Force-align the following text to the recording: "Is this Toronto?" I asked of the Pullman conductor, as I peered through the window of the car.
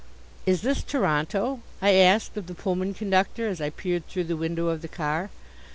"Is 0.47 0.61
this 0.63 0.81
Toronto?" 0.81 1.59
I 1.79 1.91
asked 1.91 2.35
of 2.35 2.47
the 2.47 2.55
Pullman 2.55 2.95
conductor, 2.95 3.47
as 3.47 3.61
I 3.61 3.69
peered 3.69 4.07
through 4.07 4.23
the 4.23 4.35
window 4.35 4.69
of 4.69 4.81
the 4.81 4.87
car. 4.87 5.29